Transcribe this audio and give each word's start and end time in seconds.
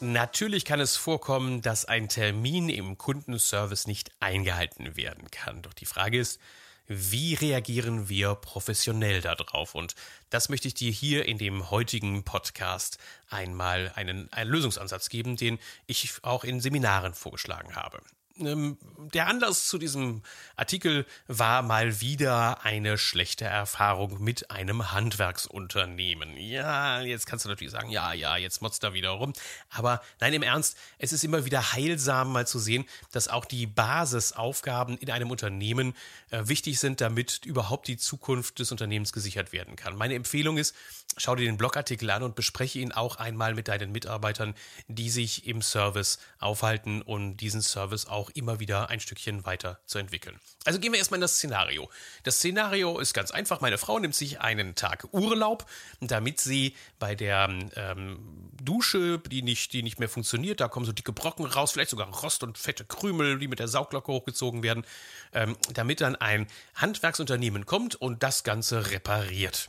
Natürlich 0.00 0.64
kann 0.64 0.80
es 0.80 0.96
vorkommen, 0.96 1.62
dass 1.62 1.84
ein 1.84 2.08
Termin 2.08 2.68
im 2.68 2.98
Kundenservice 2.98 3.86
nicht 3.86 4.10
eingehalten 4.20 4.96
werden 4.96 5.30
kann. 5.30 5.62
Doch 5.62 5.72
die 5.72 5.86
Frage 5.86 6.18
ist, 6.18 6.40
wie 6.86 7.34
reagieren 7.34 8.08
wir 8.08 8.34
professionell 8.34 9.22
darauf? 9.22 9.74
Und 9.74 9.94
das 10.28 10.48
möchte 10.48 10.68
ich 10.68 10.74
dir 10.74 10.90
hier 10.90 11.26
in 11.26 11.38
dem 11.38 11.70
heutigen 11.70 12.24
Podcast 12.24 12.98
einmal 13.30 13.92
einen, 13.94 14.30
einen 14.32 14.50
Lösungsansatz 14.50 15.08
geben, 15.08 15.36
den 15.36 15.58
ich 15.86 16.12
auch 16.22 16.44
in 16.44 16.60
Seminaren 16.60 17.14
vorgeschlagen 17.14 17.74
habe. 17.74 18.02
Ähm, 18.38 18.78
der 19.12 19.28
Anlass 19.28 19.68
zu 19.68 19.78
diesem 19.78 20.22
Artikel 20.56 21.06
war 21.28 21.62
mal 21.62 22.00
wieder 22.00 22.64
eine 22.64 22.98
schlechte 22.98 23.44
Erfahrung 23.44 24.22
mit 24.22 24.50
einem 24.50 24.92
Handwerksunternehmen. 24.92 26.36
Ja, 26.36 27.00
jetzt 27.00 27.26
kannst 27.26 27.44
du 27.44 27.48
natürlich 27.48 27.70
sagen, 27.72 27.90
ja, 27.90 28.12
ja, 28.12 28.36
jetzt 28.36 28.60
motzt 28.60 28.82
da 28.82 28.92
wieder 28.92 29.10
rum. 29.10 29.32
Aber 29.70 30.02
nein, 30.20 30.32
im 30.32 30.42
Ernst, 30.42 30.76
es 30.98 31.12
ist 31.12 31.22
immer 31.22 31.44
wieder 31.44 31.72
heilsam 31.72 32.32
mal 32.32 32.46
zu 32.46 32.58
sehen, 32.58 32.84
dass 33.12 33.28
auch 33.28 33.44
die 33.44 33.66
Basisaufgaben 33.66 34.98
in 34.98 35.10
einem 35.10 35.30
Unternehmen 35.30 35.94
äh, 36.30 36.48
wichtig 36.48 36.80
sind, 36.80 37.00
damit 37.00 37.44
überhaupt 37.44 37.86
die 37.86 37.98
Zukunft 37.98 38.58
des 38.58 38.72
Unternehmens 38.72 39.12
gesichert 39.12 39.52
werden 39.52 39.76
kann. 39.76 39.96
Meine 39.96 40.14
Empfehlung 40.14 40.56
ist, 40.56 40.74
schau 41.16 41.36
dir 41.36 41.44
den 41.44 41.56
Blogartikel 41.56 42.10
an 42.10 42.22
und 42.22 42.34
bespreche 42.34 42.80
ihn 42.80 42.92
auch 42.92 43.16
einmal 43.16 43.54
mit 43.54 43.68
deinen 43.68 43.92
Mitarbeitern, 43.92 44.54
die 44.88 45.10
sich 45.10 45.46
im 45.46 45.62
Service 45.62 46.18
aufhalten 46.38 47.02
und 47.02 47.36
diesen 47.36 47.62
Service 47.62 48.06
auch 48.06 48.23
immer 48.30 48.60
wieder 48.60 48.90
ein 48.90 49.00
Stückchen 49.00 49.44
weiter 49.44 49.80
zu 49.86 49.98
entwickeln. 49.98 50.38
Also 50.64 50.78
gehen 50.78 50.92
wir 50.92 50.98
erstmal 50.98 51.18
in 51.18 51.22
das 51.22 51.36
Szenario. 51.36 51.90
Das 52.22 52.36
Szenario 52.36 52.98
ist 52.98 53.14
ganz 53.14 53.30
einfach. 53.30 53.60
Meine 53.60 53.78
Frau 53.78 53.98
nimmt 53.98 54.14
sich 54.14 54.40
einen 54.40 54.74
Tag 54.74 55.08
Urlaub, 55.12 55.66
damit 56.00 56.40
sie 56.40 56.74
bei 56.98 57.14
der 57.14 57.48
ähm, 57.76 58.50
Dusche, 58.62 59.18
die 59.18 59.42
nicht, 59.42 59.72
die 59.72 59.82
nicht 59.82 59.98
mehr 59.98 60.08
funktioniert, 60.08 60.60
da 60.60 60.68
kommen 60.68 60.86
so 60.86 60.92
dicke 60.92 61.12
Brocken 61.12 61.44
raus, 61.44 61.72
vielleicht 61.72 61.90
sogar 61.90 62.08
Rost 62.08 62.42
und 62.42 62.58
fette 62.58 62.84
Krümel, 62.84 63.38
die 63.38 63.48
mit 63.48 63.58
der 63.58 63.68
Sauglocke 63.68 64.12
hochgezogen 64.12 64.62
werden, 64.62 64.84
ähm, 65.32 65.56
damit 65.72 66.00
dann 66.00 66.16
ein 66.16 66.46
Handwerksunternehmen 66.74 67.66
kommt 67.66 67.94
und 67.94 68.22
das 68.22 68.44
Ganze 68.44 68.90
repariert. 68.90 69.68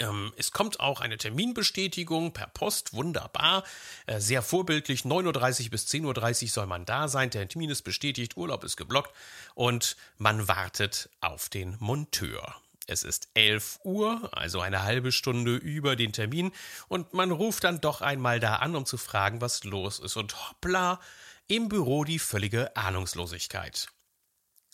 Ähm, 0.00 0.32
es 0.36 0.50
kommt 0.50 0.80
auch 0.80 1.00
eine 1.00 1.18
Terminbestätigung 1.18 2.32
per 2.32 2.46
Post, 2.46 2.94
wunderbar, 2.94 3.64
äh, 4.06 4.18
sehr 4.18 4.42
vorbildlich. 4.42 5.02
9.30 5.02 5.64
Uhr 5.64 5.70
bis 5.70 5.86
10.30 5.86 6.42
Uhr 6.42 6.48
soll 6.48 6.66
man 6.66 6.86
da 6.86 7.06
sein. 7.06 7.30
Der 7.30 7.46
Termin 7.46 7.70
ist 7.70 7.82
bestätigt, 7.82 8.36
Urlaub 8.36 8.64
ist 8.64 8.76
geblockt 8.76 9.14
und 9.54 9.96
man 10.16 10.48
wartet 10.48 11.10
auf 11.20 11.48
den 11.50 11.76
Monteur. 11.78 12.56
Es 12.86 13.04
ist 13.04 13.28
11 13.34 13.80
Uhr, 13.84 14.30
also 14.32 14.60
eine 14.60 14.82
halbe 14.82 15.12
Stunde 15.12 15.54
über 15.54 15.94
den 15.94 16.12
Termin, 16.12 16.50
und 16.88 17.12
man 17.14 17.30
ruft 17.30 17.62
dann 17.62 17.80
doch 17.80 18.00
einmal 18.00 18.40
da 18.40 18.56
an, 18.56 18.74
um 18.74 18.84
zu 18.84 18.96
fragen, 18.96 19.40
was 19.40 19.62
los 19.62 20.00
ist. 20.00 20.16
Und 20.16 20.48
hoppla, 20.48 20.98
im 21.46 21.68
Büro 21.68 22.04
die 22.04 22.18
völlige 22.18 22.74
Ahnungslosigkeit. 22.76 23.88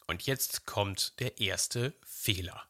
Und 0.07 0.23
jetzt 0.23 0.67
kommt 0.67 1.19
der 1.21 1.41
erste 1.41 1.93
Fehler. 2.07 2.63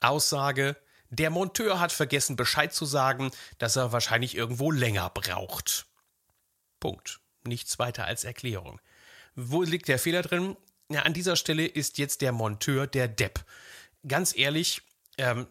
Aussage, 0.00 0.76
der 1.12 1.28
Monteur 1.28 1.78
hat 1.78 1.92
vergessen 1.92 2.36
Bescheid 2.36 2.72
zu 2.72 2.86
sagen, 2.86 3.30
dass 3.58 3.76
er 3.76 3.92
wahrscheinlich 3.92 4.34
irgendwo 4.34 4.70
länger 4.70 5.10
braucht. 5.10 5.84
Punkt. 6.80 7.20
Nichts 7.44 7.78
weiter 7.78 8.06
als 8.06 8.24
Erklärung. 8.24 8.80
Wo 9.34 9.62
liegt 9.62 9.88
der 9.88 9.98
Fehler 9.98 10.22
drin? 10.22 10.56
Ja, 10.88 11.02
an 11.02 11.12
dieser 11.12 11.36
Stelle 11.36 11.66
ist 11.66 11.98
jetzt 11.98 12.22
der 12.22 12.32
Monteur 12.32 12.86
der 12.86 13.08
Depp. 13.08 13.44
Ganz 14.08 14.36
ehrlich, 14.36 14.82
ähm, 15.18 15.46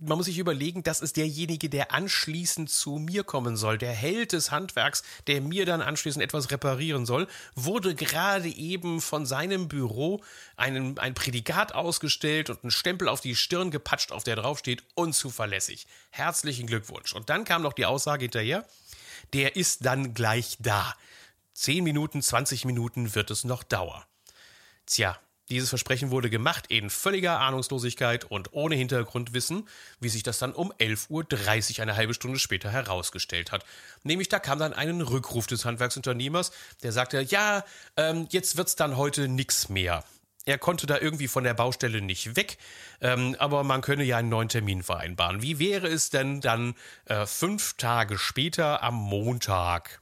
man 0.00 0.16
muss 0.16 0.26
sich 0.26 0.38
überlegen, 0.38 0.82
das 0.82 1.00
ist 1.00 1.16
derjenige, 1.16 1.68
der 1.68 1.92
anschließend 1.92 2.70
zu 2.70 2.96
mir 2.96 3.24
kommen 3.24 3.56
soll, 3.56 3.78
der 3.78 3.92
Held 3.92 4.32
des 4.32 4.50
Handwerks, 4.50 5.02
der 5.26 5.40
mir 5.40 5.66
dann 5.66 5.82
anschließend 5.82 6.22
etwas 6.22 6.50
reparieren 6.50 7.06
soll, 7.06 7.28
wurde 7.54 7.94
gerade 7.94 8.48
eben 8.48 9.00
von 9.00 9.26
seinem 9.26 9.68
Büro 9.68 10.22
einen, 10.56 10.98
ein 10.98 11.14
Prädikat 11.14 11.74
ausgestellt 11.74 12.50
und 12.50 12.64
ein 12.64 12.70
Stempel 12.70 13.08
auf 13.08 13.20
die 13.20 13.36
Stirn 13.36 13.70
gepatscht, 13.70 14.12
auf 14.12 14.24
der 14.24 14.36
draufsteht, 14.36 14.82
unzuverlässig. 14.94 15.86
Herzlichen 16.10 16.66
Glückwunsch. 16.66 17.14
Und 17.14 17.28
dann 17.28 17.44
kam 17.44 17.62
noch 17.62 17.74
die 17.74 17.86
Aussage 17.86 18.24
hinterher, 18.24 18.66
der 19.32 19.56
ist 19.56 19.84
dann 19.84 20.14
gleich 20.14 20.56
da. 20.60 20.94
Zehn 21.52 21.84
Minuten, 21.84 22.22
20 22.22 22.64
Minuten 22.64 23.14
wird 23.14 23.30
es 23.30 23.44
noch 23.44 23.62
dauern. 23.62 24.02
Tja, 24.86 25.18
dieses 25.50 25.68
Versprechen 25.68 26.10
wurde 26.10 26.30
gemacht 26.30 26.66
in 26.68 26.90
völliger 26.90 27.40
Ahnungslosigkeit 27.40 28.24
und 28.24 28.52
ohne 28.52 28.76
Hintergrundwissen, 28.76 29.68
wie 30.00 30.08
sich 30.08 30.22
das 30.22 30.38
dann 30.38 30.52
um 30.52 30.72
11.30 30.72 31.76
Uhr 31.76 31.82
eine 31.82 31.96
halbe 31.96 32.14
Stunde 32.14 32.38
später 32.38 32.70
herausgestellt 32.70 33.52
hat. 33.52 33.64
Nämlich 34.02 34.28
da 34.28 34.38
kam 34.38 34.58
dann 34.58 34.72
ein 34.72 35.00
Rückruf 35.00 35.46
des 35.46 35.64
Handwerksunternehmers, 35.64 36.52
der 36.82 36.92
sagte, 36.92 37.20
ja, 37.20 37.64
ähm, 37.96 38.26
jetzt 38.30 38.56
wird's 38.56 38.76
dann 38.76 38.96
heute 38.96 39.28
nix 39.28 39.68
mehr. 39.68 40.04
Er 40.46 40.58
konnte 40.58 40.86
da 40.86 40.98
irgendwie 40.98 41.28
von 41.28 41.44
der 41.44 41.54
Baustelle 41.54 42.00
nicht 42.00 42.34
weg, 42.34 42.56
ähm, 43.00 43.36
aber 43.38 43.62
man 43.62 43.82
könne 43.82 44.04
ja 44.04 44.16
einen 44.16 44.30
neuen 44.30 44.48
Termin 44.48 44.82
vereinbaren. 44.82 45.42
Wie 45.42 45.58
wäre 45.58 45.86
es 45.86 46.10
denn 46.10 46.40
dann 46.40 46.74
äh, 47.04 47.26
fünf 47.26 47.74
Tage 47.74 48.18
später 48.18 48.82
am 48.82 48.94
Montag? 48.94 50.00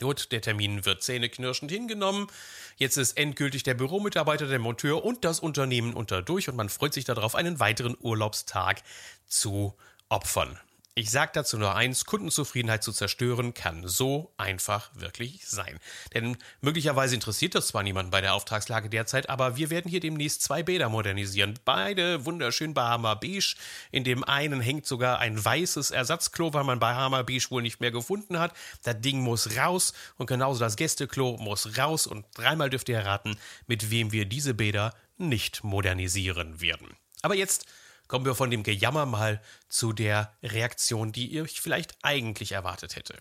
Gut, 0.00 0.30
der 0.30 0.40
Termin 0.40 0.84
wird 0.84 1.02
zähneknirschend 1.02 1.70
hingenommen. 1.70 2.28
Jetzt 2.76 2.96
ist 2.96 3.16
endgültig 3.16 3.64
der 3.64 3.74
Büromitarbeiter, 3.74 4.46
der 4.46 4.58
Monteur 4.58 5.04
und 5.04 5.24
das 5.24 5.40
Unternehmen 5.40 5.94
unter 5.94 6.22
durch 6.22 6.48
und 6.48 6.56
man 6.56 6.68
freut 6.68 6.94
sich 6.94 7.04
darauf, 7.04 7.34
einen 7.34 7.58
weiteren 7.58 7.96
Urlaubstag 8.00 8.82
zu 9.26 9.74
opfern. 10.08 10.58
Ich 10.98 11.12
sage 11.12 11.30
dazu 11.32 11.58
nur 11.58 11.76
eins, 11.76 12.06
Kundenzufriedenheit 12.06 12.82
zu 12.82 12.90
zerstören 12.90 13.54
kann 13.54 13.86
so 13.86 14.34
einfach 14.36 14.90
wirklich 14.94 15.46
sein. 15.46 15.78
Denn 16.12 16.36
möglicherweise 16.60 17.14
interessiert 17.14 17.54
das 17.54 17.68
zwar 17.68 17.84
niemanden 17.84 18.10
bei 18.10 18.20
der 18.20 18.34
Auftragslage 18.34 18.90
derzeit, 18.90 19.30
aber 19.30 19.56
wir 19.56 19.70
werden 19.70 19.88
hier 19.88 20.00
demnächst 20.00 20.42
zwei 20.42 20.64
Bäder 20.64 20.88
modernisieren. 20.88 21.56
Beide 21.64 22.24
wunderschön 22.24 22.74
Bahama 22.74 23.14
Beige. 23.14 23.54
In 23.92 24.02
dem 24.02 24.24
einen 24.24 24.60
hängt 24.60 24.86
sogar 24.86 25.20
ein 25.20 25.44
weißes 25.44 25.92
Ersatzklo, 25.92 26.52
weil 26.52 26.64
man 26.64 26.80
Bahama 26.80 27.22
Beige 27.22 27.46
wohl 27.50 27.62
nicht 27.62 27.78
mehr 27.78 27.92
gefunden 27.92 28.40
hat. 28.40 28.52
Das 28.82 29.00
Ding 29.00 29.20
muss 29.20 29.56
raus 29.56 29.92
und 30.16 30.26
genauso 30.26 30.58
das 30.58 30.74
Gästeklo 30.74 31.36
muss 31.36 31.78
raus 31.78 32.08
und 32.08 32.26
dreimal 32.34 32.70
dürft 32.70 32.88
ihr 32.88 32.96
erraten, 32.96 33.38
mit 33.68 33.92
wem 33.92 34.10
wir 34.10 34.24
diese 34.24 34.52
Bäder 34.52 34.92
nicht 35.16 35.62
modernisieren 35.62 36.60
werden. 36.60 36.96
Aber 37.22 37.36
jetzt 37.36 37.66
kommen 38.08 38.24
wir 38.24 38.34
von 38.34 38.50
dem 38.50 38.62
Gejammer 38.62 39.06
mal 39.06 39.40
zu 39.68 39.92
der 39.92 40.34
Reaktion, 40.42 41.12
die 41.12 41.26
ihr 41.26 41.44
euch 41.44 41.60
vielleicht 41.60 41.96
eigentlich 42.02 42.52
erwartet 42.52 42.96
hätte. 42.96 43.14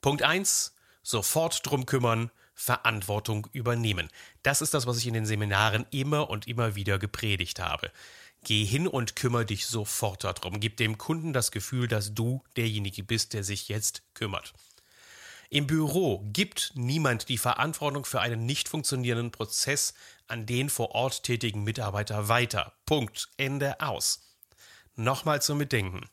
Punkt 0.00 0.22
1. 0.22 0.74
Sofort 1.02 1.66
drum 1.66 1.86
kümmern, 1.86 2.30
Verantwortung 2.54 3.46
übernehmen. 3.52 4.08
Das 4.42 4.62
ist 4.62 4.74
das, 4.74 4.86
was 4.86 4.98
ich 4.98 5.06
in 5.06 5.14
den 5.14 5.26
Seminaren 5.26 5.86
immer 5.90 6.30
und 6.30 6.46
immer 6.46 6.74
wieder 6.74 6.98
gepredigt 6.98 7.60
habe. 7.60 7.90
Geh 8.44 8.64
hin 8.64 8.86
und 8.86 9.16
kümmere 9.16 9.46
dich 9.46 9.66
sofort 9.66 10.24
darum. 10.24 10.60
Gib 10.60 10.76
dem 10.76 10.98
Kunden 10.98 11.32
das 11.32 11.50
Gefühl, 11.50 11.88
dass 11.88 12.14
du 12.14 12.42
derjenige 12.56 13.02
bist, 13.02 13.32
der 13.32 13.42
sich 13.42 13.68
jetzt 13.68 14.02
kümmert. 14.14 14.54
Im 15.50 15.66
Büro 15.66 16.22
gibt 16.32 16.72
niemand 16.74 17.28
die 17.28 17.38
Verantwortung 17.38 18.04
für 18.04 18.20
einen 18.20 18.44
nicht 18.44 18.68
funktionierenden 18.68 19.30
Prozess 19.30 19.94
an 20.28 20.46
den 20.46 20.70
vor 20.70 20.92
Ort 20.94 21.22
tätigen 21.22 21.64
Mitarbeiter 21.64 22.28
weiter. 22.28 22.72
Punkt. 22.86 23.28
Ende 23.36 23.80
aus. 23.80 24.20
Nochmal 24.94 25.42
zum 25.42 25.58
Bedenken. 25.58 26.08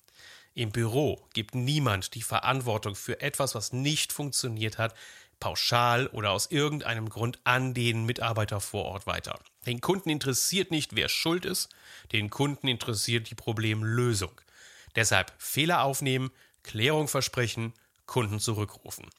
Im 0.53 0.71
Büro 0.71 1.27
gibt 1.33 1.53
niemand 1.53 2.15
die 2.15 2.21
Verantwortung 2.21 2.95
für 2.95 3.19
etwas, 3.19 3.55
was 3.55 3.73
nicht 3.73 4.13
funktioniert 4.13 4.77
hat, 4.77 4.95
pauschal 5.39 6.07
oder 6.07 6.31
aus 6.31 6.49
irgendeinem 6.49 7.09
Grund 7.09 7.39
an 7.43 7.73
den 7.73 8.05
Mitarbeiter 8.05 8.61
vor 8.61 8.85
Ort 8.85 9.05
weiter. 9.05 9.39
Den 9.65 9.81
Kunden 9.81 10.09
interessiert 10.09 10.71
nicht, 10.71 10.95
wer 10.95 11.09
schuld 11.09 11.45
ist, 11.45 11.69
den 12.13 12.29
Kunden 12.29 12.67
interessiert 12.67 13.29
die 13.29 13.35
Problemlösung. 13.35 14.31
Deshalb 14.95 15.33
Fehler 15.37 15.83
aufnehmen, 15.83 16.31
Klärung 16.63 17.07
versprechen, 17.07 17.73
Kunden 18.05 18.39
zurückrufen. 18.39 19.09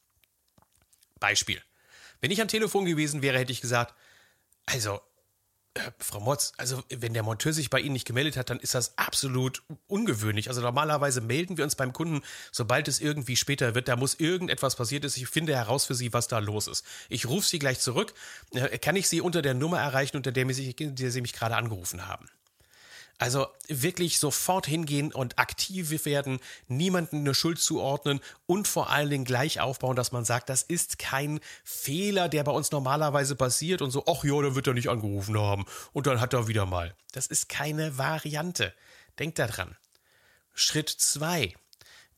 Beispiel. 1.21 1.62
Wenn 2.21 2.31
ich 2.31 2.41
am 2.41 2.49
Telefon 2.49 2.87
gewesen 2.87 3.21
wäre, 3.21 3.38
hätte 3.38 3.53
ich 3.53 3.61
gesagt, 3.61 3.94
also, 4.67 5.01
äh, 5.77 5.91
Frau 5.99 6.21
Motz, 6.21 6.53
also 6.57 6.83
wenn 6.91 7.15
der 7.15 7.23
Monteur 7.23 7.53
sich 7.53 7.71
bei 7.71 7.81
Ihnen 7.81 7.93
nicht 7.93 8.07
gemeldet 8.07 8.37
hat, 8.37 8.51
dann 8.51 8.59
ist 8.61 8.75
das 8.75 8.97
absolut 8.99 9.63
ungewöhnlich. 9.87 10.49
Also 10.49 10.61
normalerweise 10.61 11.21
melden 11.21 11.57
wir 11.57 11.65
uns 11.65 11.77
beim 11.77 11.93
Kunden, 11.93 12.23
sobald 12.53 12.89
es 12.89 13.01
irgendwie 13.01 13.37
später 13.37 13.75
wird, 13.75 13.89
da 13.89 13.97
muss 13.97 14.15
irgendetwas 14.15 14.77
passiert 14.77 15.05
ist. 15.05 15.17
Ich 15.17 15.29
finde 15.29 15.55
heraus 15.55 15.85
für 15.87 15.95
Sie, 15.95 16.13
was 16.13 16.29
da 16.29 16.39
los 16.39 16.67
ist. 16.67 16.85
Ich 17.09 17.27
rufe 17.27 17.47
Sie 17.47 17.59
gleich 17.59 17.81
zurück. 17.81 18.15
Äh, 18.53 18.79
kann 18.79 18.97
ich 18.97 19.09
Sie 19.09 19.21
unter 19.21 19.43
der 19.43 19.55
Nummer 19.55 19.79
erreichen, 19.81 20.17
unter 20.17 20.33
der, 20.33 20.45
der 20.45 21.11
Sie 21.11 21.21
mich 21.21 21.33
gerade 21.33 21.57
angerufen 21.57 22.07
haben? 22.07 22.29
Also 23.19 23.47
wirklich 23.69 24.19
sofort 24.19 24.67
hingehen 24.67 25.11
und 25.11 25.39
aktiv 25.39 26.05
werden, 26.05 26.39
niemanden 26.69 27.21
eine 27.21 27.35
Schuld 27.35 27.59
zuordnen 27.59 28.21
und 28.45 28.69
vor 28.69 28.91
allen 28.91 29.09
Dingen 29.09 29.25
gleich 29.25 29.59
aufbauen, 29.61 29.97
dass 29.97 30.13
man 30.13 30.27
sagt, 30.27 30.51
das 30.51 30.63
ist 30.63 30.99
kein 30.99 31.41
Fehler, 31.65 32.29
der 32.29 32.45
bei 32.45 32.53
uns 32.53 32.73
normalerweise 32.73 33.35
passiert 33.35 33.81
und 33.81 33.91
so, 33.91 34.05
ach 34.07 34.23
ja, 34.23 34.43
dann 34.43 34.55
wird 34.55 34.67
er 34.67 34.75
nicht 34.75 34.91
angerufen 34.91 35.39
haben 35.39 35.65
und 35.95 36.07
dann 36.07 36.21
hat 36.21 36.35
er 36.35 36.47
wieder 36.47 36.67
mal. 36.67 36.95
Das 37.13 37.27
ist 37.27 37.49
keine 37.49 37.97
Variante. 37.97 38.75
Denkt 39.19 39.39
daran. 39.39 39.77
Schritt 40.53 40.91
zwei: 40.91 41.55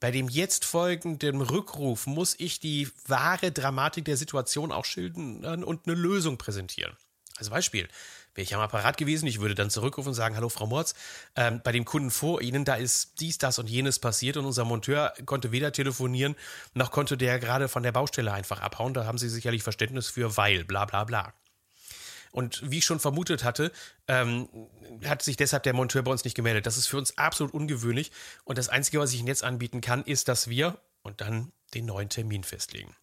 Bei 0.01 0.11
dem 0.11 0.29
jetzt 0.29 0.65
folgenden 0.65 1.41
Rückruf 1.43 2.09
muss 2.09 2.35
ich 2.39 2.59
die 2.59 2.89
wahre 3.06 3.53
Dramatik 3.53 4.05
der 4.05 4.17
Situation 4.17 4.73
auch 4.73 4.85
schildern 4.85 5.62
und 5.62 5.87
eine 5.87 5.94
Lösung 5.97 6.39
präsentieren. 6.39 6.97
Als 7.38 7.50
Beispiel, 7.50 7.88
wäre 8.35 8.43
ich 8.43 8.55
am 8.55 8.61
Apparat 8.61 8.96
gewesen, 8.96 9.26
ich 9.26 9.40
würde 9.40 9.55
dann 9.55 9.70
zurückrufen 9.70 10.08
und 10.08 10.14
sagen, 10.14 10.35
hallo 10.35 10.49
Frau 10.49 10.67
Morz, 10.67 10.94
ähm, 11.37 11.61
bei 11.62 11.70
dem 11.70 11.85
Kunden 11.85 12.11
vor 12.11 12.43
Ihnen, 12.43 12.64
da 12.64 12.75
ist 12.75 13.20
dies, 13.20 13.38
das 13.38 13.61
und 13.61 13.70
jenes 13.70 14.00
passiert 14.00 14.37
und 14.37 14.44
unser 14.44 14.64
Monteur 14.64 15.14
konnte 15.25 15.52
weder 15.52 15.73
telefonieren, 15.73 16.35
noch 16.75 16.90
konnte 16.90 17.17
der 17.17 17.38
gerade 17.38 17.69
von 17.69 17.85
der 17.85 17.93
Baustelle 17.93 18.32
einfach 18.32 18.61
abhauen. 18.61 18.93
Da 18.93 19.05
haben 19.05 19.19
Sie 19.19 19.29
sicherlich 19.29 19.62
Verständnis 19.62 20.08
für, 20.08 20.37
weil, 20.37 20.64
bla 20.64 20.85
bla 20.85 21.05
bla. 21.05 21.32
Und 22.32 22.61
wie 22.70 22.79
ich 22.79 22.85
schon 22.85 23.00
vermutet 23.00 23.44
hatte, 23.44 23.73
ähm, 24.06 24.49
hat 25.05 25.23
sich 25.23 25.37
deshalb 25.37 25.62
der 25.62 25.75
Monteur 25.75 26.02
bei 26.02 26.11
uns 26.11 26.25
nicht 26.25 26.34
gemeldet. 26.34 26.67
Das 26.67 26.76
ist 26.76 26.88
für 26.88 26.99
uns 26.99 27.17
absolut 27.17 27.55
ungewöhnlich. 27.55 28.11
Und 28.44 28.58
das 28.58 28.69
Einzige, 28.69 28.99
was 28.99 29.12
ich 29.12 29.20
Ihnen 29.20 29.29
jetzt 29.29 29.44
anbieten 29.44 29.81
kann, 29.81 30.02
ist, 30.05 30.29
dass 30.29 30.49
wir 30.49 30.79
und 31.02 31.20
dann 31.20 31.52
den 31.75 31.87
neuen 31.87 32.08
Termin 32.08 32.44
festlegen. 32.44 32.94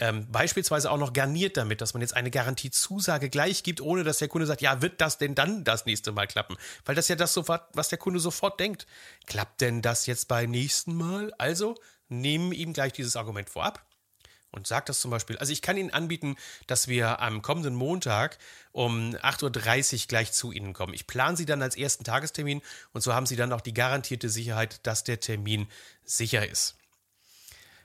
Ähm, 0.00 0.26
beispielsweise 0.30 0.90
auch 0.90 0.98
noch 0.98 1.12
garniert 1.12 1.56
damit, 1.56 1.80
dass 1.80 1.94
man 1.94 2.00
jetzt 2.00 2.16
eine 2.16 2.30
Garantiezusage 2.30 3.30
gleich 3.30 3.62
gibt, 3.62 3.80
ohne 3.80 4.02
dass 4.02 4.18
der 4.18 4.28
Kunde 4.28 4.46
sagt, 4.46 4.60
ja, 4.60 4.82
wird 4.82 5.00
das 5.00 5.18
denn 5.18 5.36
dann 5.36 5.62
das 5.62 5.86
nächste 5.86 6.10
Mal 6.10 6.26
klappen? 6.26 6.56
Weil 6.84 6.96
das 6.96 7.06
ja 7.08 7.14
das 7.14 7.32
sofort, 7.32 7.68
was 7.74 7.90
der 7.90 7.98
Kunde 7.98 8.18
sofort 8.18 8.58
denkt. 8.58 8.86
Klappt 9.26 9.60
denn 9.60 9.82
das 9.82 10.06
jetzt 10.06 10.26
beim 10.26 10.50
nächsten 10.50 10.94
Mal? 10.94 11.32
Also 11.38 11.76
nehmen 12.08 12.52
ihm 12.52 12.72
gleich 12.72 12.92
dieses 12.92 13.14
Argument 13.14 13.48
vorab 13.48 13.84
und 14.54 14.66
sagt 14.66 14.88
das 14.88 15.00
zum 15.00 15.10
Beispiel. 15.10 15.36
Also 15.38 15.52
ich 15.52 15.62
kann 15.62 15.76
Ihnen 15.76 15.90
anbieten, 15.90 16.36
dass 16.66 16.88
wir 16.88 17.20
am 17.20 17.42
kommenden 17.42 17.74
Montag 17.74 18.38
um 18.72 19.14
8.30 19.16 19.94
Uhr 19.94 20.06
gleich 20.08 20.32
zu 20.32 20.52
Ihnen 20.52 20.72
kommen. 20.72 20.94
Ich 20.94 21.06
plane 21.06 21.36
Sie 21.36 21.46
dann 21.46 21.62
als 21.62 21.76
ersten 21.76 22.04
Tagestermin 22.04 22.62
und 22.92 23.00
so 23.00 23.14
haben 23.14 23.26
Sie 23.26 23.36
dann 23.36 23.52
auch 23.52 23.60
die 23.60 23.74
garantierte 23.74 24.28
Sicherheit, 24.28 24.86
dass 24.86 25.04
der 25.04 25.20
Termin 25.20 25.68
sicher 26.04 26.48
ist. 26.48 26.76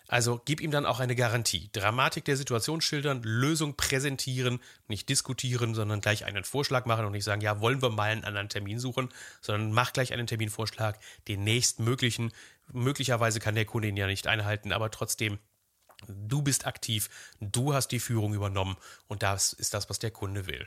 Also 0.10 0.42
gib 0.44 0.60
ihm 0.60 0.72
dann 0.72 0.88
auch 0.88 1.00
eine 1.00 1.16
Garantie. 1.16 1.70
Dramatik 1.72 2.26
der 2.26 2.36
Situation 2.36 2.82
schildern, 2.82 3.22
Lösung 3.22 3.78
präsentieren, 3.78 4.60
nicht 4.88 5.08
diskutieren, 5.08 5.76
sondern 5.76 6.02
gleich 6.02 6.26
einen 6.26 6.44
Vorschlag 6.44 6.88
machen 6.88 7.06
und 7.06 7.12
nicht 7.12 7.24
sagen, 7.24 7.42
ja, 7.42 7.62
wollen 7.62 7.84
wir 7.84 7.92
mal 7.92 8.10
einen 8.10 8.24
anderen 8.24 8.50
Termin 8.50 8.80
suchen, 8.80 9.10
sondern 9.40 9.72
mach 9.72 9.94
gleich 9.94 10.12
einen 10.12 10.26
Terminvorschlag, 10.26 11.00
den 11.28 11.44
nächstmöglichen. 11.44 12.32
Möglicherweise 12.74 13.40
kann 13.40 13.54
der 13.54 13.66
Kunde 13.66 13.88
ihn 13.88 13.98
ja 13.98 14.08
nicht 14.08 14.26
einhalten, 14.26 14.74
aber 14.74 14.90
trotzdem 14.90 15.38
Du 16.08 16.42
bist 16.42 16.66
aktiv, 16.66 17.10
du 17.42 17.74
hast 17.74 17.90
die 17.90 18.00
Führung 18.00 18.34
übernommen 18.34 18.78
und 19.08 19.22
das 19.22 19.52
ist 19.52 19.74
das, 19.74 19.90
was 19.90 20.00
der 20.00 20.12
Kunde 20.12 20.48
will. 20.48 20.66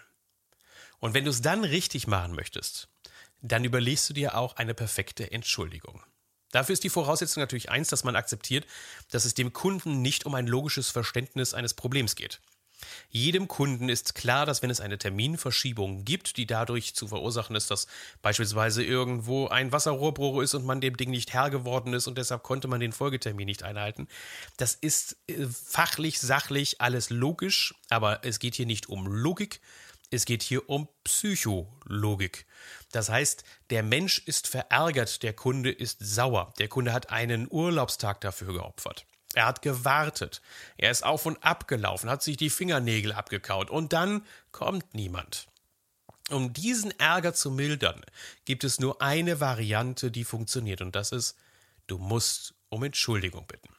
Und 0.98 1.14
wenn 1.14 1.24
du 1.24 1.30
es 1.30 1.40
dann 1.40 1.64
richtig 1.64 2.06
machen 2.06 2.34
möchtest, 2.34 2.90
dann 3.40 3.64
überlegst 3.64 4.08
du 4.10 4.12
dir 4.12 4.36
auch 4.36 4.56
eine 4.56 4.74
perfekte 4.74 5.32
Entschuldigung. 5.32 6.02
Dafür 6.52 6.74
ist 6.74 6.84
die 6.84 6.90
Voraussetzung 6.90 7.40
natürlich 7.42 7.70
eins, 7.70 7.88
dass 7.88 8.04
man 8.04 8.14
akzeptiert, 8.14 8.66
dass 9.10 9.24
es 9.24 9.34
dem 9.34 9.52
Kunden 9.52 10.00
nicht 10.00 10.24
um 10.24 10.34
ein 10.34 10.46
logisches 10.46 10.90
Verständnis 10.90 11.54
eines 11.54 11.74
Problems 11.74 12.14
geht. 12.14 12.40
Jedem 13.10 13.48
Kunden 13.48 13.88
ist 13.88 14.14
klar, 14.14 14.46
dass 14.46 14.62
wenn 14.62 14.70
es 14.70 14.80
eine 14.80 14.98
Terminverschiebung 14.98 16.04
gibt, 16.04 16.36
die 16.36 16.46
dadurch 16.46 16.94
zu 16.94 17.08
verursachen 17.08 17.56
ist, 17.56 17.70
dass 17.70 17.86
beispielsweise 18.22 18.82
irgendwo 18.82 19.48
ein 19.48 19.72
Wasserrohrbruch 19.72 20.42
ist 20.42 20.54
und 20.54 20.64
man 20.64 20.80
dem 20.80 20.96
Ding 20.96 21.10
nicht 21.10 21.32
Herr 21.32 21.50
geworden 21.50 21.94
ist 21.94 22.06
und 22.06 22.18
deshalb 22.18 22.42
konnte 22.42 22.68
man 22.68 22.80
den 22.80 22.92
Folgetermin 22.92 23.46
nicht 23.46 23.62
einhalten. 23.62 24.08
Das 24.56 24.74
ist 24.74 25.16
äh, 25.28 25.46
fachlich, 25.46 26.20
sachlich 26.20 26.80
alles 26.80 27.10
logisch, 27.10 27.74
aber 27.88 28.24
es 28.24 28.38
geht 28.38 28.54
hier 28.54 28.66
nicht 28.66 28.88
um 28.88 29.06
Logik, 29.06 29.60
es 30.12 30.24
geht 30.24 30.42
hier 30.42 30.68
um 30.68 30.88
Psychologik. 31.04 32.46
Das 32.92 33.08
heißt, 33.08 33.44
der 33.70 33.82
Mensch 33.82 34.22
ist 34.26 34.48
verärgert, 34.48 35.22
der 35.22 35.32
Kunde 35.32 35.70
ist 35.70 35.98
sauer, 36.00 36.52
der 36.58 36.68
Kunde 36.68 36.92
hat 36.92 37.10
einen 37.10 37.48
Urlaubstag 37.50 38.20
dafür 38.20 38.52
geopfert. 38.52 39.06
Er 39.34 39.46
hat 39.46 39.62
gewartet. 39.62 40.42
Er 40.76 40.90
ist 40.90 41.04
auf 41.04 41.24
und 41.24 41.42
ab 41.42 41.66
gelaufen, 41.66 42.10
hat 42.10 42.22
sich 42.22 42.36
die 42.36 42.50
Fingernägel 42.50 43.12
abgekaut 43.12 43.70
und 43.70 43.92
dann 43.92 44.26
kommt 44.50 44.94
niemand. 44.94 45.46
Um 46.30 46.52
diesen 46.52 46.98
Ärger 47.00 47.34
zu 47.34 47.50
mildern, 47.50 48.02
gibt 48.44 48.64
es 48.64 48.78
nur 48.78 49.02
eine 49.02 49.40
Variante, 49.40 50.10
die 50.10 50.24
funktioniert 50.24 50.80
und 50.80 50.94
das 50.94 51.12
ist, 51.12 51.36
du 51.86 51.98
musst 51.98 52.54
um 52.68 52.84
Entschuldigung 52.84 53.46
bitten. 53.46 53.74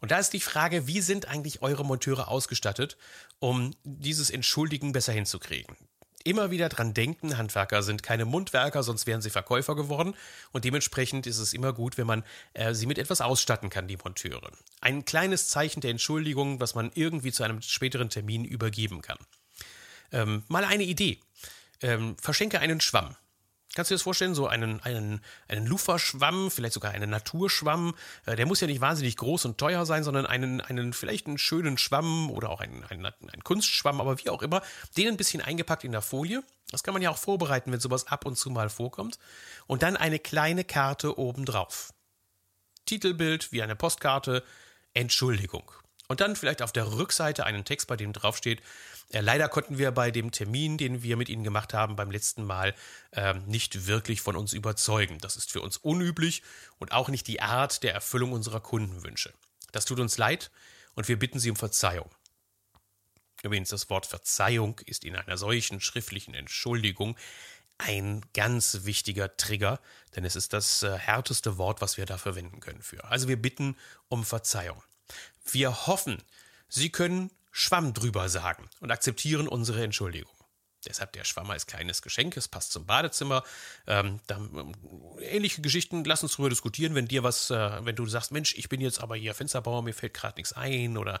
Und 0.00 0.10
da 0.10 0.18
ist 0.18 0.32
die 0.32 0.40
Frage, 0.40 0.86
wie 0.86 1.00
sind 1.00 1.28
eigentlich 1.28 1.62
eure 1.62 1.84
Monteure 1.84 2.28
ausgestattet, 2.28 2.96
um 3.38 3.74
dieses 3.84 4.30
Entschuldigen 4.30 4.92
besser 4.92 5.12
hinzukriegen? 5.12 5.76
immer 6.24 6.50
wieder 6.50 6.68
dran 6.68 6.94
denken, 6.94 7.36
Handwerker 7.36 7.82
sind 7.82 8.02
keine 8.02 8.24
Mundwerker, 8.24 8.82
sonst 8.82 9.06
wären 9.06 9.20
sie 9.20 9.30
Verkäufer 9.30 9.76
geworden. 9.76 10.14
Und 10.52 10.64
dementsprechend 10.64 11.26
ist 11.26 11.38
es 11.38 11.52
immer 11.52 11.72
gut, 11.72 11.96
wenn 11.98 12.06
man 12.06 12.24
äh, 12.54 12.74
sie 12.74 12.86
mit 12.86 12.98
etwas 12.98 13.20
ausstatten 13.20 13.70
kann, 13.70 13.86
die 13.86 13.98
Monteure. 13.98 14.50
Ein 14.80 15.04
kleines 15.04 15.48
Zeichen 15.48 15.80
der 15.80 15.90
Entschuldigung, 15.90 16.60
was 16.60 16.74
man 16.74 16.90
irgendwie 16.94 17.30
zu 17.30 17.44
einem 17.44 17.62
späteren 17.62 18.08
Termin 18.08 18.44
übergeben 18.44 19.02
kann. 19.02 19.18
Ähm, 20.10 20.44
mal 20.48 20.64
eine 20.64 20.84
Idee. 20.84 21.20
Ähm, 21.82 22.16
verschenke 22.20 22.58
einen 22.58 22.80
Schwamm. 22.80 23.16
Kannst 23.74 23.90
du 23.90 23.94
dir 23.94 23.96
das 23.96 24.02
vorstellen? 24.02 24.34
So 24.34 24.46
einen, 24.46 24.80
einen, 24.82 25.20
einen 25.48 25.66
Luferschwamm, 25.66 26.50
vielleicht 26.50 26.74
sogar 26.74 26.92
einen 26.92 27.10
Naturschwamm. 27.10 27.94
Äh, 28.24 28.36
der 28.36 28.46
muss 28.46 28.60
ja 28.60 28.66
nicht 28.66 28.80
wahnsinnig 28.80 29.16
groß 29.16 29.44
und 29.46 29.58
teuer 29.58 29.84
sein, 29.84 30.04
sondern 30.04 30.26
einen, 30.26 30.60
einen 30.60 30.92
vielleicht 30.92 31.26
einen 31.26 31.38
schönen 31.38 31.76
Schwamm 31.76 32.30
oder 32.30 32.50
auch 32.50 32.60
einen, 32.60 32.84
einen, 32.84 33.06
einen 33.06 33.44
Kunstschwamm, 33.44 34.00
aber 34.00 34.18
wie 34.18 34.30
auch 34.30 34.42
immer. 34.42 34.62
Den 34.96 35.08
ein 35.08 35.16
bisschen 35.16 35.42
eingepackt 35.42 35.84
in 35.84 35.92
der 35.92 36.02
Folie. 36.02 36.42
Das 36.70 36.82
kann 36.82 36.94
man 36.94 37.02
ja 37.02 37.10
auch 37.10 37.18
vorbereiten, 37.18 37.72
wenn 37.72 37.80
sowas 37.80 38.06
ab 38.06 38.26
und 38.26 38.36
zu 38.36 38.50
mal 38.50 38.68
vorkommt. 38.68 39.18
Und 39.66 39.82
dann 39.82 39.96
eine 39.96 40.18
kleine 40.18 40.64
Karte 40.64 41.18
obendrauf. 41.18 41.92
Titelbild 42.86 43.52
wie 43.52 43.62
eine 43.62 43.76
Postkarte. 43.76 44.44
Entschuldigung. 44.92 45.70
Und 46.08 46.20
dann 46.20 46.36
vielleicht 46.36 46.60
auf 46.60 46.72
der 46.72 46.92
Rückseite 46.92 47.46
einen 47.46 47.64
Text, 47.64 47.86
bei 47.88 47.96
dem 47.96 48.12
draufsteht, 48.12 48.60
äh, 49.10 49.20
leider 49.20 49.48
konnten 49.48 49.78
wir 49.78 49.90
bei 49.90 50.10
dem 50.10 50.32
Termin, 50.32 50.76
den 50.76 51.02
wir 51.02 51.16
mit 51.16 51.28
Ihnen 51.28 51.44
gemacht 51.44 51.72
haben 51.72 51.96
beim 51.96 52.10
letzten 52.10 52.44
Mal, 52.44 52.74
äh, 53.12 53.34
nicht 53.46 53.86
wirklich 53.86 54.20
von 54.20 54.36
uns 54.36 54.52
überzeugen. 54.52 55.18
Das 55.18 55.36
ist 55.36 55.50
für 55.50 55.60
uns 55.60 55.76
unüblich 55.76 56.42
und 56.78 56.92
auch 56.92 57.08
nicht 57.08 57.26
die 57.26 57.40
Art 57.40 57.82
der 57.82 57.94
Erfüllung 57.94 58.32
unserer 58.32 58.60
Kundenwünsche. 58.60 59.32
Das 59.72 59.84
tut 59.86 60.00
uns 60.00 60.18
leid 60.18 60.50
und 60.94 61.08
wir 61.08 61.18
bitten 61.18 61.38
Sie 61.38 61.50
um 61.50 61.56
Verzeihung. 61.56 62.10
Übrigens, 63.42 63.68
das 63.68 63.90
Wort 63.90 64.06
Verzeihung 64.06 64.80
ist 64.86 65.04
in 65.04 65.16
einer 65.16 65.36
solchen 65.36 65.80
schriftlichen 65.80 66.34
Entschuldigung 66.34 67.16
ein 67.76 68.24
ganz 68.32 68.80
wichtiger 68.84 69.36
Trigger, 69.36 69.80
denn 70.14 70.24
es 70.24 70.36
ist 70.36 70.52
das 70.52 70.82
äh, 70.82 70.96
härteste 70.96 71.58
Wort, 71.58 71.80
was 71.80 71.96
wir 71.96 72.06
da 72.06 72.18
verwenden 72.18 72.60
können 72.60 72.82
für. 72.82 73.04
Also 73.04 73.28
wir 73.28 73.40
bitten 73.40 73.76
um 74.08 74.24
Verzeihung. 74.24 74.82
Wir 75.44 75.86
hoffen, 75.86 76.22
Sie 76.68 76.90
können 76.90 77.30
Schwamm 77.52 77.94
drüber 77.94 78.28
sagen 78.28 78.68
und 78.80 78.90
akzeptieren 78.90 79.46
unsere 79.46 79.82
Entschuldigung. 79.84 80.32
Deshalb 80.84 81.12
der 81.12 81.24
Schwamm 81.24 81.50
als 81.50 81.66
kleines 81.66 82.02
Geschenk, 82.02 82.36
es 82.36 82.48
passt 82.48 82.72
zum 82.72 82.86
Badezimmer. 82.86 83.42
Ähm, 83.86 84.20
da, 84.26 84.36
ähm, 84.36 84.74
ähnliche 85.20 85.62
Geschichten, 85.62 86.04
lass 86.04 86.22
uns 86.22 86.32
drüber 86.32 86.50
diskutieren, 86.50 86.94
wenn 86.94 87.08
dir 87.08 87.22
was, 87.22 87.50
äh, 87.50 87.84
wenn 87.84 87.96
du 87.96 88.06
sagst, 88.06 88.32
Mensch, 88.32 88.54
ich 88.56 88.68
bin 88.68 88.80
jetzt 88.80 89.00
aber 89.00 89.16
hier 89.16 89.34
Fensterbauer, 89.34 89.82
mir 89.82 89.94
fällt 89.94 90.14
gerade 90.14 90.36
nichts 90.36 90.52
ein 90.52 90.96
oder 90.96 91.20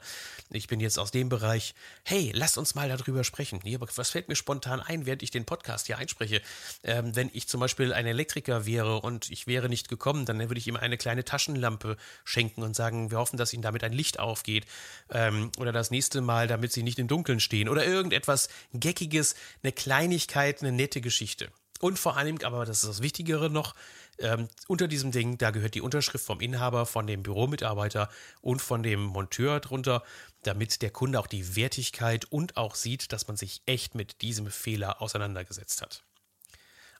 ich 0.50 0.68
bin 0.68 0.80
jetzt 0.80 0.98
aus 0.98 1.10
dem 1.10 1.28
Bereich. 1.28 1.74
Hey, 2.02 2.30
lass 2.34 2.56
uns 2.56 2.74
mal 2.74 2.88
darüber 2.88 3.24
sprechen. 3.24 3.60
Hier, 3.62 3.80
was 3.80 4.10
fällt 4.10 4.28
mir 4.28 4.36
spontan 4.36 4.80
ein, 4.80 5.06
während 5.06 5.22
ich 5.22 5.30
den 5.30 5.44
Podcast 5.44 5.86
hier 5.86 5.98
einspreche? 5.98 6.42
Ähm, 6.82 7.16
wenn 7.16 7.30
ich 7.32 7.48
zum 7.48 7.60
Beispiel 7.60 7.92
ein 7.92 8.06
Elektriker 8.06 8.66
wäre 8.66 9.00
und 9.00 9.30
ich 9.30 9.46
wäre 9.46 9.68
nicht 9.68 9.88
gekommen, 9.88 10.26
dann 10.26 10.38
würde 10.38 10.58
ich 10.58 10.66
ihm 10.66 10.76
eine 10.76 10.96
kleine 10.96 11.24
Taschenlampe 11.24 11.96
schenken 12.24 12.62
und 12.62 12.74
sagen, 12.76 13.10
wir 13.10 13.18
hoffen, 13.18 13.36
dass 13.36 13.52
ihnen 13.52 13.62
damit 13.62 13.84
ein 13.84 13.92
Licht 13.92 14.18
aufgeht. 14.18 14.66
Ähm, 15.10 15.50
oder 15.58 15.72
das 15.72 15.90
nächste 15.90 16.20
Mal, 16.20 16.46
damit 16.46 16.72
sie 16.72 16.82
nicht 16.82 16.98
im 16.98 17.08
Dunkeln 17.08 17.40
stehen. 17.40 17.68
Oder 17.68 17.84
irgendetwas 17.84 18.48
Geckiges, 18.72 19.34
eine 19.62 19.72
Kleinigkeit, 19.72 20.62
eine 20.62 20.72
nette 20.72 21.00
Geschichte. 21.00 21.50
Und 21.80 21.98
vor 21.98 22.16
allem, 22.16 22.38
aber 22.42 22.64
das 22.64 22.82
ist 22.82 22.88
das 22.88 23.02
Wichtigere 23.02 23.50
noch, 23.50 23.74
ähm, 24.18 24.48
unter 24.68 24.88
diesem 24.88 25.10
Ding, 25.10 25.38
da 25.38 25.50
gehört 25.50 25.74
die 25.74 25.80
Unterschrift 25.80 26.24
vom 26.24 26.40
Inhaber, 26.40 26.86
von 26.86 27.06
dem 27.06 27.22
Büromitarbeiter 27.22 28.08
und 28.40 28.62
von 28.62 28.82
dem 28.82 29.02
Monteur 29.02 29.60
drunter, 29.60 30.02
damit 30.42 30.82
der 30.82 30.90
Kunde 30.90 31.18
auch 31.18 31.26
die 31.26 31.56
Wertigkeit 31.56 32.24
und 32.26 32.56
auch 32.56 32.74
sieht, 32.74 33.12
dass 33.12 33.26
man 33.26 33.36
sich 33.36 33.62
echt 33.66 33.94
mit 33.94 34.22
diesem 34.22 34.50
Fehler 34.50 35.02
auseinandergesetzt 35.02 35.82
hat. 35.82 36.04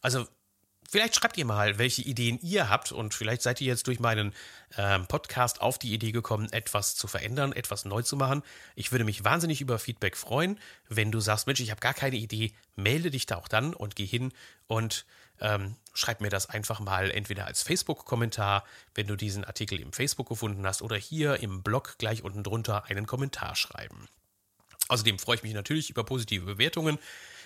Also 0.01 0.27
Vielleicht 0.91 1.17
schreibt 1.17 1.37
ihr 1.37 1.45
mal, 1.45 1.79
welche 1.79 2.03
Ideen 2.03 2.39
ihr 2.43 2.69
habt 2.69 2.93
und 2.93 3.15
vielleicht 3.15 3.43
seid 3.43 3.61
ihr 3.61 3.67
jetzt 3.67 3.87
durch 3.87 4.01
meinen 4.01 4.33
ähm, 4.77 5.07
Podcast 5.07 5.61
auf 5.61 5.79
die 5.79 5.93
Idee 5.93 6.13
gekommen, 6.13 6.53
etwas 6.53 6.95
zu 6.95 7.09
verändern, 7.09 7.53
etwas 7.53 7.85
neu 7.85 8.03
zu 8.03 8.17
machen. 8.17 8.43
Ich 8.77 8.93
würde 8.93 9.05
mich 9.05 9.25
wahnsinnig 9.25 9.61
über 9.61 9.79
Feedback 9.79 10.17
freuen. 10.17 10.59
Wenn 10.89 11.11
du 11.11 11.21
sagst, 11.21 11.47
Mensch, 11.47 11.61
ich 11.61 11.71
habe 11.71 11.81
gar 11.81 11.95
keine 11.95 12.17
Idee, 12.17 12.53
melde 12.77 13.11
dich 13.11 13.27
da 13.27 13.37
auch 13.37 13.49
dann 13.49 13.75
und 13.75 13.97
geh 13.97 14.07
hin 14.07 14.33
und 14.67 15.07
ähm, 15.41 15.77
schreib 15.95 16.21
mir 16.21 16.31
das 16.31 16.49
einfach 16.49 16.81
mal 16.81 17.11
entweder 17.11 17.47
als 17.47 17.63
Facebook-Kommentar, 17.63 18.65
wenn 18.95 19.07
du 19.07 19.17
diesen 19.17 19.45
Artikel 19.45 19.81
im 19.81 19.93
Facebook 19.93 20.29
gefunden 20.29 20.67
hast, 20.67 20.83
oder 20.83 20.97
hier 20.97 21.41
im 21.41 21.63
Blog 21.63 21.97
gleich 21.99 22.23
unten 22.23 22.43
drunter 22.43 22.85
einen 22.85 23.07
Kommentar 23.07 23.57
schreiben. 23.57 24.09
Außerdem 24.89 25.19
freue 25.19 25.37
ich 25.37 25.43
mich 25.43 25.55
natürlich 25.55 25.91
über 25.91 26.05
positive 26.05 26.45
Bewertungen. 26.45 26.99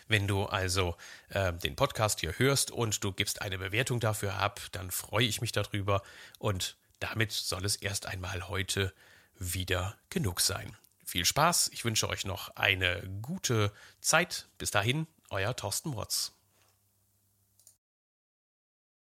Wenn 0.09 0.27
du 0.27 0.45
also 0.45 0.97
äh, 1.29 1.53
den 1.53 1.77
Podcast 1.77 2.21
hier 2.21 2.39
hörst 2.39 2.71
und 2.71 3.05
du 3.05 3.13
gibst 3.13 3.43
eine 3.43 3.59
Bewertung 3.59 4.01
dafür 4.01 4.35
ab, 4.35 4.61
dann 4.73 4.91
freue 4.91 5.27
ich 5.27 5.41
mich 5.41 5.53
darüber 5.53 6.03
und 6.39 6.77
damit 6.99 7.31
soll 7.33 7.65
es 7.65 7.77
erst 7.77 8.07
einmal 8.07 8.49
heute 8.49 8.93
wieder 9.39 9.97
genug 10.11 10.41
sein. 10.41 10.77
Viel 11.05 11.25
Spaß, 11.25 11.71
ich 11.73 11.85
wünsche 11.85 12.09
euch 12.09 12.25
noch 12.25 12.57
eine 12.57 13.03
gute 13.23 13.73
Zeit. 14.01 14.47
Bis 14.59 14.71
dahin, 14.71 15.07
euer 15.31 15.55
Thorsten 15.55 15.91
Murz. 15.91 16.38